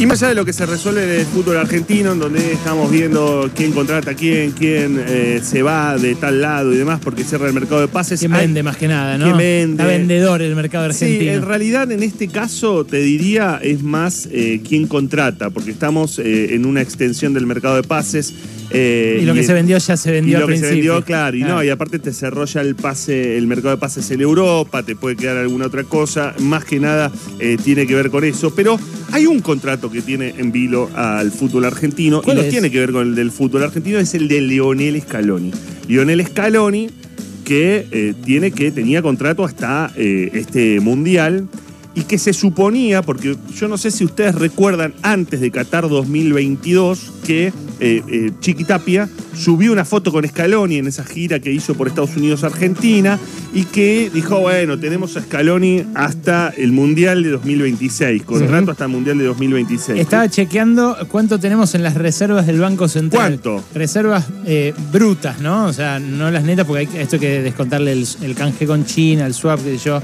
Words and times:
Y 0.00 0.06
más 0.06 0.22
allá 0.22 0.30
de 0.30 0.34
lo 0.36 0.46
que 0.46 0.54
se 0.54 0.64
resuelve 0.64 1.04
en 1.04 1.20
el 1.20 1.26
fútbol 1.26 1.58
argentino, 1.58 2.12
en 2.12 2.18
donde 2.20 2.52
estamos 2.54 2.90
viendo 2.90 3.50
quién 3.54 3.72
contrata 3.72 4.12
a 4.12 4.14
quién, 4.14 4.52
quién 4.52 4.98
eh, 5.06 5.40
se 5.44 5.62
va 5.62 5.98
de 5.98 6.14
tal 6.14 6.40
lado 6.40 6.72
y 6.72 6.78
demás, 6.78 7.00
porque 7.04 7.22
cierra 7.22 7.48
el 7.48 7.52
mercado 7.52 7.82
de 7.82 7.88
pases. 7.88 8.18
¿Quién 8.18 8.32
hay- 8.32 8.46
vende 8.46 8.62
más 8.62 8.78
que 8.78 8.88
nada, 8.88 9.18
no? 9.18 9.26
¿Quién 9.26 9.36
vende? 9.36 9.82
Está 9.82 9.86
vendedor 9.86 10.40
el 10.40 10.56
mercado 10.56 10.90
Sí, 10.94 11.04
argentino. 11.04 11.32
en 11.32 11.42
realidad 11.42 11.92
en 11.92 12.02
este 12.02 12.28
caso 12.28 12.86
te 12.86 12.96
diría 13.02 13.60
es 13.62 13.82
más 13.82 14.26
eh, 14.32 14.62
quién 14.66 14.86
contrata, 14.86 15.50
porque 15.50 15.70
estamos 15.70 16.18
eh, 16.18 16.54
en 16.54 16.64
una 16.64 16.80
extensión 16.80 17.34
del 17.34 17.46
mercado 17.46 17.76
de 17.76 17.82
pases. 17.82 18.32
eh, 18.72 19.18
y 19.20 19.26
lo 19.26 19.34
que 19.34 19.42
se 19.42 19.52
vendió 19.52 19.76
ya 19.76 19.96
se 19.98 20.08
y 20.08 20.12
vendió 20.12 20.38
lo 20.38 20.46
al 20.46 20.52
que 20.54 20.58
se 20.60 20.70
vendió, 20.70 21.04
claro, 21.04 21.36
y 21.36 21.42
no, 21.42 21.62
y 21.62 21.68
aparte 21.68 21.98
te 21.98 22.12
cerró 22.14 22.46
ya 22.46 22.62
el 22.62 22.74
pase, 22.74 23.36
el 23.36 23.46
mercado 23.48 23.70
de 23.74 23.76
pases 23.80 24.10
en 24.12 24.20
Europa, 24.22 24.82
te 24.82 24.96
puede 24.96 25.16
quedar 25.16 25.36
alguna 25.36 25.66
otra 25.66 25.84
cosa, 25.84 26.34
más 26.38 26.64
que 26.64 26.78
nada 26.80 27.10
eh, 27.38 27.58
tiene 27.62 27.86
que 27.86 27.94
ver 27.96 28.10
con 28.10 28.22
eso, 28.24 28.54
pero 28.54 28.78
hay 29.12 29.26
un 29.26 29.40
contrato 29.40 29.89
que 29.92 30.02
tiene 30.02 30.34
en 30.38 30.52
vilo 30.52 30.88
al 30.94 31.30
fútbol 31.30 31.64
argentino, 31.64 32.20
y 32.20 32.24
¿Cuál 32.24 32.36
no 32.38 32.42
es? 32.42 32.50
tiene 32.50 32.70
que 32.70 32.78
ver 32.78 32.92
con 32.92 33.08
el 33.08 33.14
del 33.14 33.30
fútbol 33.30 33.62
argentino, 33.64 33.98
es 33.98 34.14
el 34.14 34.28
de 34.28 34.40
Lionel 34.40 35.00
Scaloni. 35.00 35.52
Lionel 35.88 36.24
Scaloni 36.26 36.88
que 37.44 37.86
eh, 37.90 38.14
tiene 38.24 38.52
que 38.52 38.70
tenía 38.70 39.02
contrato 39.02 39.44
hasta 39.44 39.92
eh, 39.96 40.30
este 40.34 40.78
mundial 40.80 41.48
y 41.94 42.02
que 42.02 42.18
se 42.18 42.32
suponía, 42.32 43.02
porque 43.02 43.36
yo 43.54 43.68
no 43.68 43.76
sé 43.76 43.90
si 43.90 44.04
ustedes 44.04 44.34
recuerdan 44.34 44.94
antes 45.02 45.40
de 45.40 45.50
Qatar 45.50 45.88
2022 45.88 47.12
que 47.26 47.48
eh, 47.80 48.02
eh, 48.08 48.30
Chiqui 48.40 48.64
Tapia 48.64 49.08
subió 49.34 49.72
una 49.72 49.84
foto 49.84 50.12
con 50.12 50.26
Scaloni 50.26 50.76
en 50.76 50.86
esa 50.86 51.04
gira 51.04 51.38
que 51.40 51.52
hizo 51.52 51.74
por 51.74 51.88
Estados 51.88 52.16
Unidos 52.16 52.44
Argentina 52.44 53.18
y 53.52 53.64
que 53.64 54.10
dijo, 54.12 54.40
bueno, 54.40 54.78
tenemos 54.78 55.16
a 55.16 55.22
Scaloni 55.22 55.84
hasta 55.94 56.50
el 56.56 56.72
Mundial 56.72 57.22
de 57.22 57.30
2026, 57.30 58.22
contrato 58.22 58.62
Ujú. 58.62 58.70
hasta 58.72 58.84
el 58.84 58.90
Mundial 58.90 59.18
de 59.18 59.24
2026. 59.24 60.00
Estaba 60.00 60.28
chequeando 60.28 60.96
cuánto 61.08 61.38
tenemos 61.38 61.74
en 61.74 61.82
las 61.82 61.94
reservas 61.94 62.46
del 62.46 62.60
Banco 62.60 62.88
Central. 62.88 63.40
¿Cuánto? 63.40 63.64
Reservas 63.74 64.26
eh, 64.46 64.74
brutas, 64.92 65.40
¿no? 65.40 65.66
O 65.66 65.72
sea, 65.72 65.98
no 65.98 66.30
las 66.30 66.44
netas, 66.44 66.66
porque 66.66 66.88
hay, 66.92 67.00
esto 67.02 67.16
hay 67.16 67.20
que 67.20 67.42
descontarle 67.42 67.92
el, 67.92 68.06
el 68.22 68.34
canje 68.34 68.66
con 68.66 68.84
China, 68.84 69.26
el 69.26 69.34
swap, 69.34 69.60
sé 69.60 69.78
yo. 69.78 70.00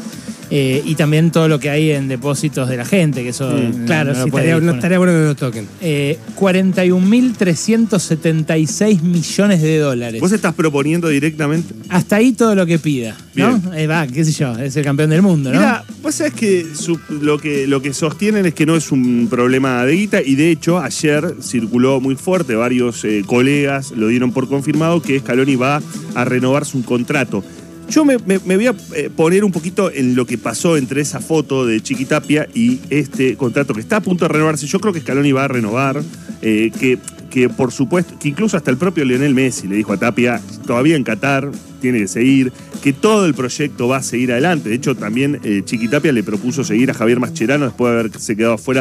Eh, 0.50 0.83
y 0.84 0.94
también 0.94 1.30
todo 1.30 1.48
lo 1.48 1.58
que 1.61 1.70
hay 1.70 1.91
en 1.91 2.08
depósitos 2.08 2.69
de 2.69 2.77
la 2.77 2.84
gente, 2.84 3.22
que 3.22 3.30
eso. 3.30 3.50
Mm. 3.50 3.80
no- 3.80 3.86
Claro, 3.86 4.12
no 4.14 4.22
sí, 4.22 4.28
estaría, 4.28 4.61
no 4.61 4.72
estaría 4.72 4.98
bueno 4.98 5.12
que 5.12 5.25
lo 5.25 5.34
toquen. 5.34 5.66
Eh, 5.80 6.19
41.376 6.38 9.03
millones 9.03 9.62
de 9.62 9.78
dólares. 9.78 10.20
¿Vos 10.20 10.33
estás 10.33 10.55
proponiendo 10.55 11.08
directamente? 11.08 11.75
Hasta 11.88 12.16
ahí 12.16 12.33
todo 12.33 12.55
lo 12.55 12.66
que 12.66 12.78
pida, 12.78 13.16
¿no? 13.34 13.61
Eh, 13.75 13.86
va, 13.86 14.06
qué 14.06 14.25
sé 14.25 14.33
yo, 14.33 14.56
es 14.58 14.77
el 14.77 14.84
campeón 14.84 15.11
del 15.11 15.22
mundo, 15.22 15.50
¿no? 15.53 15.58
Mira, 15.58 15.84
vos 16.03 16.14
sabés 16.14 16.34
que 16.34 16.66
su- 16.75 17.00
lo, 17.08 17.38
que 17.38 17.66
lo 17.66 17.83
que 17.83 17.92
sostienen 17.92 18.47
es 18.47 18.55
que 18.55 18.66
no 18.66 18.77
es 18.77 18.92
un 18.92 19.28
problema 19.28 19.84
de 19.84 19.92
guita 19.94 20.22
y 20.22 20.34
de 20.34 20.50
hecho 20.50 20.78
ayer 20.78 21.34
circuló 21.42 22.00
muy 22.00 22.16
fuerte, 22.16 22.55
varios 22.55 23.05
eh, 23.05 23.22
colegas 23.27 23.92
lo 23.92 24.08
dieron 24.08 24.33
por 24.33 24.48
confirmado 24.48 25.00
que 25.03 25.19
Scaloni 25.20 25.56
va 25.56 25.81
a 26.14 26.25
renovar 26.25 26.64
su 26.64 26.83
contrato. 26.84 27.44
Yo 27.89 28.05
me, 28.05 28.17
voy 28.17 28.67
a 28.67 28.75
eh, 28.95 29.11
poner 29.15 29.45
un 29.45 29.53
poquito 29.53 29.91
en 29.92 30.17
lo 30.17 30.27
que 30.27 30.39
pasó 30.39 30.77
entre 30.77 31.01
esa 31.01 31.20
foto 31.20 31.65
de 31.65 31.81
Chiquitapia 31.81 32.48
y 32.53 32.81
este 32.91 33.37
contrato 33.37 33.75
que 33.75 33.81
está 33.81 33.97
a 33.97 34.01
punto 34.01 34.25
de 34.25 34.28
renovarse. 34.28 34.67
Yo 34.67 34.81
creo 34.81 34.93
que 34.93 35.01
Scaloni 35.01 35.33
va 35.33 35.45
a 35.45 35.48
renovar, 35.48 36.03
eh, 36.43 36.73
que, 36.78 36.98
que 37.31 37.48
por 37.48 37.70
supuesto, 37.70 38.19
que 38.19 38.28
incluso 38.28 38.56
hasta 38.56 38.70
el 38.70 38.77
propio 38.77 39.05
Lionel 39.05 39.34
Messi 39.34 39.69
le 39.69 39.77
dijo 39.77 39.93
a 39.93 39.98
Tapia, 39.98 40.41
todavía 40.67 40.97
en 40.97 41.05
Qatar 41.05 41.51
tiene 41.81 42.01
que 42.01 42.09
seguir, 42.09 42.53
que 42.83 42.93
todo 42.93 43.25
el 43.27 43.34
proyecto 43.34 43.87
va 43.87 43.98
a 43.98 44.03
seguir 44.03 44.33
adelante. 44.33 44.69
De 44.69 44.75
hecho, 44.75 44.97
también 44.97 45.41
eh, 45.45 45.62
Chiquitapia 45.65 46.12
le 46.12 46.25
propuso 46.25 46.65
seguir 46.65 46.91
a 46.91 46.95
Javier 46.95 47.21
Mascherano 47.21 47.67
después 47.67 47.93
de 47.93 48.00
haberse 48.00 48.37
quedado 48.37 48.55
afuera 48.55 48.81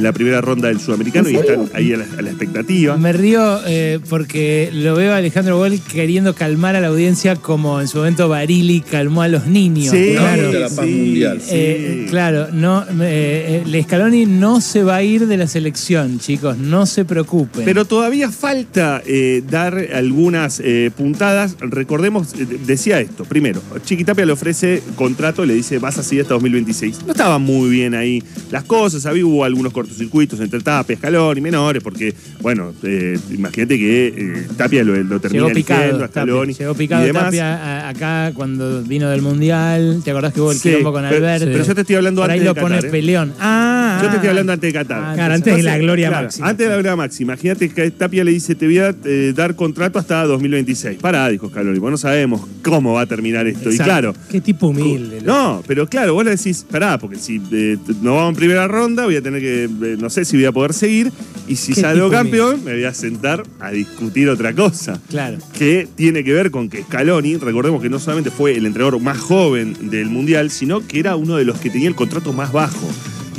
en 0.00 0.04
la 0.04 0.12
primera 0.12 0.40
ronda 0.40 0.68
del 0.68 0.80
Sudamericano 0.80 1.28
y 1.28 1.36
están 1.36 1.68
ahí 1.74 1.92
a 1.92 1.98
la, 1.98 2.06
a 2.18 2.22
la 2.22 2.30
expectativa. 2.30 2.96
Me 2.96 3.12
río 3.12 3.60
eh, 3.66 4.00
porque 4.08 4.70
lo 4.72 4.94
veo 4.94 5.12
a 5.12 5.16
Alejandro 5.16 5.58
Gol 5.58 5.78
queriendo 5.92 6.34
calmar 6.34 6.74
a 6.74 6.80
la 6.80 6.88
audiencia 6.88 7.36
como 7.36 7.80
en 7.80 7.88
su 7.88 7.98
momento 7.98 8.28
Barili 8.28 8.80
calmó 8.80 9.22
a 9.22 9.28
los 9.28 9.46
niños. 9.46 9.90
Sí, 9.90 10.14
claro. 10.16 10.52
la 10.52 10.68
paz 10.68 10.86
mundial. 10.86 11.40
Eh, 11.50 12.02
sí. 12.04 12.10
claro, 12.10 12.48
no, 12.52 12.84
eh, 13.02 13.62
eh, 13.66 13.82
Scaloni 13.82 14.24
no 14.24 14.60
se 14.60 14.82
va 14.82 14.96
a 14.96 15.02
ir 15.02 15.26
de 15.26 15.36
la 15.36 15.46
selección, 15.46 16.18
chicos, 16.18 16.56
no 16.56 16.86
se 16.86 17.04
preocupen. 17.04 17.64
Pero 17.64 17.84
todavía 17.84 18.30
falta 18.30 19.02
eh, 19.06 19.42
dar 19.48 19.76
algunas 19.92 20.60
eh, 20.64 20.90
puntadas. 20.96 21.56
Recordemos, 21.60 22.34
eh, 22.34 22.46
decía 22.64 23.00
esto. 23.00 23.24
Primero, 23.24 23.60
Chiquitapia 23.84 24.24
le 24.24 24.32
ofrece 24.32 24.82
contrato 24.96 25.44
y 25.44 25.48
le 25.48 25.54
dice 25.54 25.78
vas 25.78 25.98
así 25.98 26.18
hasta 26.20 26.34
2026. 26.34 27.04
No 27.06 27.12
estaban 27.12 27.42
muy 27.42 27.70
bien 27.70 27.94
ahí 27.94 28.22
las 28.50 28.64
cosas. 28.64 29.06
Había 29.06 29.26
hubo 29.26 29.44
algunos 29.44 29.72
cortocircuitos 29.94 30.40
entre 30.40 30.60
Tapia, 30.60 30.94
Escalón 30.94 31.36
y 31.36 31.40
menores, 31.40 31.82
porque, 31.82 32.14
bueno, 32.40 32.72
eh, 32.82 33.18
imagínate 33.30 33.76
que 33.78 34.06
eh, 34.08 34.46
Tapia 34.56 34.84
lo, 34.84 34.96
lo 35.02 35.20
termina 35.20 35.44
Llegó 35.44 35.54
picado, 35.54 36.06
Scaloni 36.06 36.54
llegó 36.54 36.72
y 36.72 36.74
picado 36.76 37.04
demás. 37.04 37.24
Tapia 37.24 37.54
a- 37.56 37.88
acá 37.88 38.32
cuando 38.34 38.82
vino 38.82 39.08
del 39.10 39.22
Mundial. 39.22 40.00
¿Te 40.04 40.10
acordás 40.12 40.32
que 40.32 40.40
hubo 40.40 40.52
el 40.52 40.58
Sí, 40.58 40.68
quilombo 40.70 40.92
con 40.92 41.04
Alberto? 41.04 41.46
pero 41.46 41.64
yo 41.64 41.74
te 41.74 41.80
estoy 41.80 41.96
hablando 41.96 42.22
Por 42.22 42.30
ahí 42.30 42.38
antes 42.38 42.46
lo 42.48 42.54
de 42.54 42.60
pone 42.60 42.74
Qatar, 42.76 42.88
¿eh? 42.88 42.92
peleón. 42.92 43.32
Ah, 43.40 43.69
Yo 44.02 44.08
te 44.08 44.14
estoy 44.14 44.26
ah. 44.26 44.30
hablando 44.30 44.52
antes 44.52 44.72
de 44.72 44.78
Qatar. 44.78 45.02
Ah, 45.02 45.14
Claro, 45.14 45.34
antes 45.34 45.56
de 45.56 45.62
la 45.62 45.78
gloria 45.78 46.08
Claro, 46.08 46.24
máxima. 46.24 46.48
Antes 46.48 46.66
de 46.66 46.70
la 46.70 46.76
gloria 46.76 46.96
máxima. 46.96 47.32
Imagínate 47.32 47.68
que 47.68 47.90
Tapia 47.90 48.24
le 48.24 48.30
dice, 48.30 48.54
te 48.54 48.66
voy 48.66 48.78
a 48.78 48.94
eh, 49.04 49.32
dar 49.34 49.54
contrato 49.54 49.98
hasta 49.98 50.24
2026. 50.24 50.98
Pará, 50.98 51.28
dijo 51.28 51.48
Scaloni, 51.48 51.78
porque 51.78 51.90
no 51.90 51.96
sabemos 51.98 52.42
cómo 52.62 52.94
va 52.94 53.02
a 53.02 53.06
terminar 53.06 53.46
esto. 53.46 53.70
Y 53.70 53.78
claro, 53.78 54.14
Qué 54.30 54.40
tipo 54.40 54.68
humilde. 54.68 55.20
¿no? 55.22 55.56
no, 55.56 55.62
pero 55.66 55.86
claro, 55.86 56.14
vos 56.14 56.24
le 56.24 56.32
decís, 56.32 56.64
pará, 56.70 56.98
porque 56.98 57.16
si 57.16 57.40
eh, 57.52 57.76
no 58.02 58.16
vamos 58.16 58.30
en 58.30 58.36
primera 58.36 58.66
ronda, 58.68 59.04
voy 59.04 59.16
a 59.16 59.22
tener 59.22 59.40
que, 59.40 59.64
eh, 59.64 59.96
no 59.98 60.10
sé 60.10 60.24
si 60.24 60.36
voy 60.36 60.46
a 60.46 60.52
poder 60.52 60.72
seguir. 60.72 61.12
Y 61.46 61.56
si 61.56 61.74
salgo 61.74 62.10
campeón, 62.10 62.64
me 62.64 62.72
voy 62.72 62.84
a 62.84 62.94
sentar 62.94 63.42
a 63.58 63.70
discutir 63.70 64.28
otra 64.28 64.52
cosa. 64.54 65.00
Claro. 65.08 65.38
Que 65.52 65.88
tiene 65.96 66.22
que 66.22 66.32
ver 66.32 66.50
con 66.50 66.68
que 66.68 66.82
Scaloni, 66.82 67.36
recordemos 67.36 67.82
que 67.82 67.90
no 67.90 67.98
solamente 67.98 68.30
fue 68.30 68.56
el 68.56 68.66
entrenador 68.66 69.00
más 69.00 69.18
joven 69.18 69.90
del 69.90 70.08
Mundial, 70.08 70.50
sino 70.50 70.86
que 70.86 71.00
era 71.00 71.16
uno 71.16 71.36
de 71.36 71.44
los 71.44 71.58
que 71.58 71.70
tenía 71.70 71.88
el 71.88 71.94
contrato 71.94 72.32
más 72.32 72.52
bajo. 72.52 72.88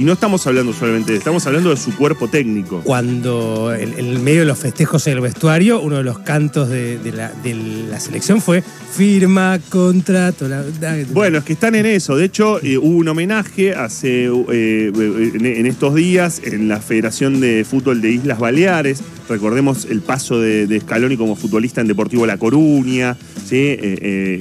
Y 0.02 0.04
no 0.04 0.14
estamos 0.14 0.48
hablando 0.48 0.74
solamente 0.74 1.12
de 1.12 1.20
estamos 1.20 1.46
hablando 1.46 1.70
de 1.70 1.78
su 1.78 1.96
cuerpo 1.96 2.28
técnico. 2.28 2.82
Cuando 2.84 3.72
en 3.72 3.94
en 4.00 4.08
el 4.08 4.18
medio 4.18 4.40
de 4.40 4.46
los 4.48 4.58
festejos 4.58 5.06
en 5.06 5.14
el 5.14 5.22
vestuario, 5.22 5.80
uno 5.80 5.98
de 5.98 6.04
los 6.04 6.18
cantos 6.18 6.70
de, 6.70 6.98
de 6.98 7.12
la, 7.12 7.32
de 7.44 7.54
la 7.88 8.00
selección 8.00 8.42
fue 8.42 8.64
firma 8.96 9.60
contrato. 9.70 10.48
la- 10.48 10.64
Bueno, 11.12 11.38
es 11.38 11.44
que 11.44 11.54
están 11.54 11.76
en 11.76 11.86
eso. 11.86 12.16
De 12.16 12.26
hecho, 12.26 12.60
eh, 12.64 12.80
hubo 12.80 12.98
un 12.98 13.10
homenaje 13.10 13.76
hace 13.76 14.26
eh, 14.26 14.92
en, 15.36 15.46
en 15.46 15.66
estos 15.68 15.94
días 15.94 16.42
en 16.44 16.68
la 16.68 16.80
Federación 16.82 17.40
de 17.40 17.64
Fútbol 17.64 18.02
de 18.02 18.10
Islas 18.14 18.40
Baleares. 18.40 19.04
Recordemos 19.32 19.86
el 19.90 20.02
paso 20.02 20.40
de, 20.42 20.68
de 20.68 20.80
Scaloni 20.82 21.16
como 21.16 21.36
futbolista 21.38 21.80
en 21.80 21.88
Deportivo 21.88 22.26
La 22.26 22.38
Coruña, 22.38 23.16
¿sí? 23.46 23.56
Eh, 23.56 23.80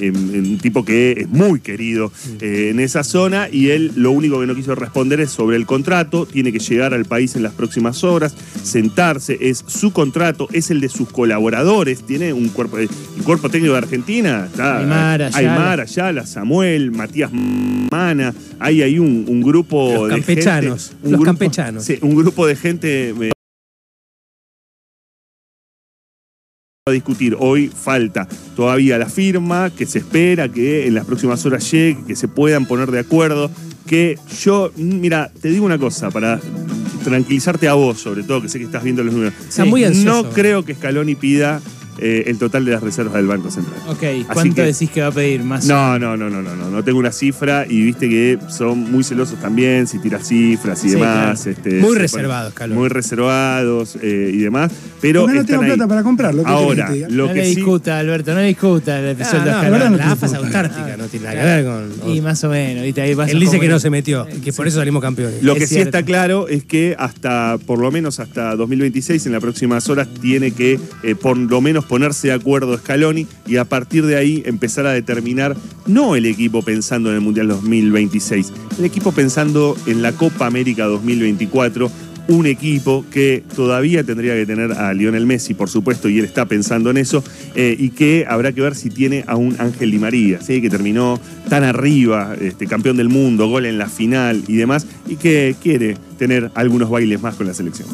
eh, 0.03 0.13
un 0.13 0.59
tipo 0.59 0.85
que 0.85 1.13
es 1.13 1.29
muy 1.29 1.61
querido 1.61 2.11
eh, 2.41 2.71
en 2.73 2.81
esa 2.81 3.05
zona 3.05 3.49
y 3.51 3.69
él 3.71 3.93
lo 3.95 4.11
único 4.11 4.41
que 4.41 4.47
no 4.47 4.55
quiso 4.57 4.75
responder 4.75 5.21
es 5.21 5.31
sobre 5.31 5.57
el 5.57 5.65
contrato. 5.65 6.27
Tiene 6.27 6.53
que 6.53 6.59
llegar 6.59 6.93
al 6.93 7.05
país 7.05 7.37
en 7.37 7.45
las 7.45 7.53
próximas 7.55 8.03
horas, 8.03 8.35
sentarse, 8.65 9.39
es 9.41 9.65
su 9.67 9.93
contrato, 9.93 10.49
es 10.53 10.71
el 10.71 10.81
de 10.81 10.89
sus 10.89 11.09
colaboradores. 11.11 12.03
Tiene 12.05 12.33
un 12.33 12.49
cuerpo, 12.49 12.79
el 12.79 12.89
cuerpo 13.25 13.49
técnico 13.49 13.73
de 13.75 13.79
Argentina. 13.79 14.47
Está, 14.51 14.79
Aymar, 14.81 15.23
Ayala. 15.23 15.39
Aymar, 15.53 15.81
Ayala, 15.83 16.27
Samuel, 16.27 16.91
Matías 16.91 17.31
Mana, 17.33 18.35
hay 18.59 18.83
ahí 18.83 18.99
un, 18.99 19.25
un 19.29 19.41
grupo 19.41 19.93
Los 19.95 20.09
de 20.09 20.15
campechanos, 20.17 20.89
gente, 20.89 20.97
un 21.07 21.13
los 21.13 21.21
grupo- 21.21 21.25
campechanos. 21.25 21.85
sí, 21.85 21.99
un 22.03 22.15
grupo 22.17 22.47
de 22.47 22.57
gente 22.57 23.15
a 26.91 26.95
discutir. 26.95 27.37
Hoy 27.39 27.69
falta 27.69 28.29
todavía 28.57 28.99
la 28.99 29.09
firma, 29.09 29.71
que 29.71 29.87
se 29.87 29.99
espera 29.99 30.49
que 30.49 30.87
en 30.87 30.95
las 30.95 31.05
próximas 31.05 31.45
horas 31.47 31.71
llegue, 31.71 32.05
que 32.07 32.17
se 32.17 32.29
puedan 32.29 32.67
poner 32.67 32.91
de 32.91 33.01
acuerdo, 33.01 33.51
que 33.87 34.19
yo, 34.43 34.71
mm, 34.77 35.01
mira, 35.01 35.31
te 35.41 35.49
digo 35.49 35.65
una 35.65 35.79
cosa 35.79 36.11
para 36.11 36.41
tranquilizarte 37.03 37.69
a 37.69 37.75
vos, 37.75 37.99
sobre 37.99 38.23
todo, 38.23 38.43
que 38.43 38.49
sé 38.49 38.59
que 38.59 38.65
estás 38.65 38.85
viendo 38.85 39.03
los 39.03 39.15
números. 39.15 39.35
Está 39.49 39.65
muy 39.65 39.85
ansioso. 39.85 40.23
No 40.23 40.31
creo 40.31 40.65
que 40.65 40.75
Scaloni 40.75 41.15
pida 41.15 41.61
eh, 42.01 42.25
el 42.27 42.39
total 42.39 42.65
de 42.65 42.73
las 42.73 42.83
reservas 42.83 43.15
del 43.15 43.27
Banco 43.27 43.51
Central. 43.51 43.77
Ok, 43.89 44.03
¿cuánto 44.33 44.55
que- 44.57 44.63
decís 44.63 44.91
que 44.91 45.01
va 45.03 45.09
a 45.09 45.13
pedir 45.13 45.43
más? 45.45 45.67
No, 45.67 45.99
no, 45.99 46.17
no, 46.17 46.29
no, 46.31 46.43
no, 46.43 46.57
no, 46.57 46.71
no 46.71 46.85
tengo 46.85 46.99
una 46.99 47.13
cifra 47.13 47.67
y 47.69 47.83
viste 47.85 48.09
que 48.09 48.39
son 48.49 48.91
muy 48.91 49.05
celosos 49.05 49.39
también 49.41 49.87
si 49.87 49.99
tiras 49.99 50.27
cifras 50.27 50.83
y 50.85 50.89
Sí, 50.91 50.95
demás. 50.95 51.43
claro. 51.43 51.57
este, 51.59 51.81
Muy 51.81 51.97
reservados, 51.97 52.53
Scaloni. 52.53 52.79
Muy 52.81 52.89
reservados 52.89 53.97
eh, 54.03 54.31
y 54.33 54.39
demás. 54.39 54.73
Pero 55.01 55.23
Porque 55.23 55.35
no 55.35 55.41
están 55.41 55.53
tengo 55.61 55.63
ahí. 55.63 55.69
plata 55.77 55.89
para 55.89 56.03
comprarlo. 56.03 56.43
¿qué 56.45 56.49
Ahora, 56.51 56.89
que 56.93 57.07
lo 57.09 57.27
no 57.29 57.33
que 57.33 57.41
le 57.41 57.49
sí. 57.49 57.55
discuta, 57.57 57.99
Alberto, 57.99 58.35
no 58.35 58.41
le 58.41 58.47
discuta 58.47 58.99
el 58.99 59.07
Ah, 59.07 59.11
episodio 59.11 59.39
no, 59.41 59.45
de 59.45 59.51
ahora 59.53 59.69
Scaloni. 59.69 59.91
no 59.93 59.97
la 59.99 60.13
AFA 60.13 60.27
es 60.27 60.35
autártica, 60.35 60.97
no 60.97 61.05
tiene 61.07 61.27
nada 61.27 61.41
que 61.41 61.47
ver 61.47 61.65
con. 62.01 62.11
Y 62.15 62.21
más 62.21 62.45
o 62.45 62.49
menos, 62.51 62.85
¿viste? 62.85 63.01
Ahí 63.03 63.17
Él 63.29 63.41
dice 63.41 63.61
que 63.61 63.69
no 63.69 63.79
se 63.79 63.91
metió, 63.91 64.27
que 64.43 64.53
por 64.53 64.67
eso 64.67 64.79
salimos 64.79 65.03
campeones. 65.03 65.43
Lo 65.43 65.55
que 65.55 65.67
sí 65.67 65.79
está 65.79 66.03
claro 66.03 66.49
es 66.49 66.65
que 66.65 66.97
hasta, 66.99 67.59
por 67.67 67.79
lo 67.79 67.91
menos 67.91 68.21
hasta 68.21 68.57
2026, 68.57 69.27
en 69.27 69.33
las 69.33 69.41
próximas 69.41 69.89
horas, 69.89 70.09
tiene 70.21 70.51
que 70.53 70.79
eh, 71.03 71.15
por 71.15 71.37
lo 71.37 71.61
menos 71.61 71.85
ponerse 71.91 72.29
de 72.29 72.35
acuerdo 72.35 72.79
Scaloni 72.79 73.27
y 73.49 73.57
a 73.57 73.65
partir 73.65 74.07
de 74.07 74.15
ahí 74.15 74.45
empezar 74.47 74.87
a 74.87 74.93
determinar 74.93 75.57
no 75.87 76.15
el 76.15 76.25
equipo 76.25 76.63
pensando 76.63 77.09
en 77.11 77.17
el 77.17 77.21
Mundial 77.21 77.49
2026, 77.49 78.53
el 78.79 78.85
equipo 78.85 79.11
pensando 79.11 79.77
en 79.89 80.01
la 80.01 80.13
Copa 80.13 80.47
América 80.47 80.85
2024 80.85 81.91
un 82.29 82.47
equipo 82.47 83.05
que 83.11 83.43
todavía 83.57 84.05
tendría 84.05 84.35
que 84.35 84.47
tener 84.47 84.71
a 84.71 84.95
Lionel 84.95 85.27
Messi, 85.27 85.53
por 85.55 85.69
supuesto, 85.69 86.09
y 86.09 86.21
él 86.21 86.25
está 86.25 86.47
pensando 86.47 86.91
en 86.91 86.97
eso, 86.97 87.25
eh, 87.57 87.75
y 87.77 87.91
que 87.91 88.25
habrá 88.29 88.53
que 88.53 88.61
ver 88.61 88.77
si 88.77 88.89
tiene 88.89 89.25
a 89.27 89.35
un 89.35 89.57
Ángel 89.59 89.91
Di 89.91 89.99
María, 89.99 90.41
¿sí? 90.41 90.63
que 90.63 90.71
terminó 90.71 91.19
tan 91.49 91.65
arriba, 91.65 92.37
este, 92.41 92.69
campeón 92.69 92.99
del 92.99 93.09
mundo, 93.09 93.49
gol 93.49 93.67
en 93.67 93.79
la 93.79 93.89
final 93.89 94.45
y 94.47 94.55
demás, 94.55 94.87
y 95.09 95.17
que 95.17 95.57
quiere 95.61 95.97
tener 96.19 96.53
algunos 96.55 96.89
bailes 96.89 97.21
más 97.21 97.35
con 97.35 97.49
la 97.49 97.55
selección. 97.55 97.89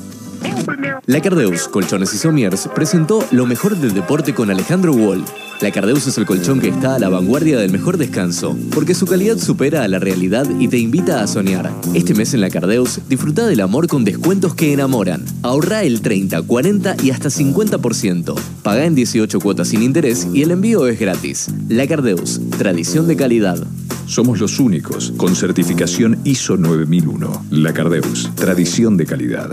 La 1.07 1.21
Cardeus 1.21 1.69
Colchones 1.69 2.13
y 2.15 2.19
Somiers 2.19 2.69
presentó 2.75 3.25
Lo 3.31 3.47
mejor 3.47 3.77
del 3.77 3.95
deporte 3.95 4.35
con 4.35 4.51
Alejandro 4.51 4.93
Wall. 4.93 5.25
La 5.61 5.71
Cardeus 5.71 6.07
es 6.07 6.19
el 6.19 6.27
colchón 6.27 6.61
que 6.61 6.69
está 6.69 6.97
a 6.97 6.99
la 6.99 7.09
vanguardia 7.09 7.59
del 7.59 7.73
mejor 7.73 7.97
descanso, 7.97 8.59
porque 8.75 8.95
su 8.95 9.07
calidad 9.07 9.39
supera 9.39 9.85
a 9.85 9.89
la 9.89 9.99
realidad 9.99 10.47
y 10.59 10.69
te 10.69 10.79
invita 10.79 11.23
a 11.23 11.27
soñar. 11.27 11.73
Este 11.95 12.15
mes 12.15 12.35
en 12.35 12.43
La 12.43 12.51
Cardeus, 12.51 13.01
disfruta 13.09 13.47
del 13.47 13.61
amor 13.61 13.87
con 13.87 14.05
descuentos 14.05 14.55
que 14.55 14.73
enamoran. 14.73 15.25
Ahorra 15.43 15.83
el 15.83 16.03
30, 16.03 16.43
40 16.43 16.97
y 17.03 17.11
hasta 17.11 17.31
50%. 17.31 18.35
Paga 18.63 18.85
en 18.85 18.95
18 18.95 19.41
cuotas 19.41 19.69
sin 19.69 19.83
interés 19.83 20.29
y 20.33 20.43
el 20.43 20.51
envío 20.51 20.87
es 20.89 21.01
gratis. 21.01 21.49
La 21.69 21.87
Cardeus, 21.87 22.41
tradición 22.59 23.07
de 23.07 23.17
calidad. 23.17 23.67
Somos 24.07 24.39
los 24.39 24.61
únicos 24.61 25.13
con 25.17 25.35
certificación 25.35 26.19
ISO 26.23 26.57
9001. 26.57 27.47
La 27.51 27.75
Cardeus, 27.75 28.31
tradición 28.37 28.97
de 28.97 29.05
calidad. 29.05 29.51